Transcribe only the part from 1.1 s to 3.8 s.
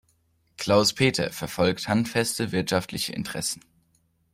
verfolgt handfeste wirtschaftliche Interessen.